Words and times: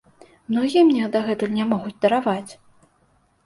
Многія 0.53 0.83
мне 0.87 1.11
дагэтуль 1.17 1.55
не 1.59 1.69
могуць 1.77 1.95
дараваць! 2.09 2.51